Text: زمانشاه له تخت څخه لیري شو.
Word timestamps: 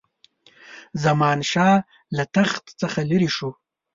زمانشاه 1.03 1.75
له 2.15 2.23
تخت 2.35 2.63
څخه 2.81 2.99
لیري 3.09 3.29
شو. 3.37 3.49